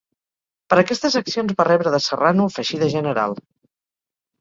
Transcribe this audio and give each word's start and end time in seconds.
Per 0.73 0.79
aquestes 0.83 1.17
accions 1.19 1.55
va 1.61 1.67
rebre 1.69 1.95
de 1.99 2.01
Serrano 2.09 2.51
el 2.51 2.57
faixí 2.59 2.83
de 2.85 2.91
general. 2.97 3.41